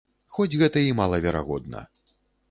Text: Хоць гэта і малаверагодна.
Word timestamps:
Хоць 0.35 0.57
гэта 0.61 0.81
і 0.85 0.95
малаверагодна. 0.99 1.83